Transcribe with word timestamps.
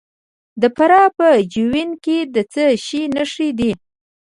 د 0.61 0.63
فراه 0.75 1.09
په 1.17 1.27
جوین 1.53 1.91
کې 2.03 2.17
د 2.33 2.37
څه 2.53 2.63
شي 2.85 3.03
نښې 3.15 3.49
دي؟ 3.59 3.71